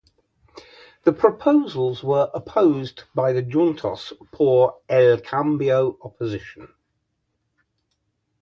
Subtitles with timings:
[1.03, 6.73] The proposals were opposed by the Juntos por el Cambio opposition.